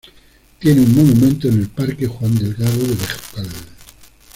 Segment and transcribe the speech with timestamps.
[0.57, 3.47] Tiene un monumento en el Parque Juan Delgado de Bejucal.